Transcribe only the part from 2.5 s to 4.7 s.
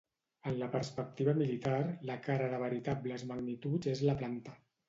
de veritables magnituds és la planta.